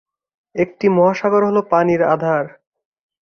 [0.55, 2.45] একটি মহাসাগর হল পানির আধার।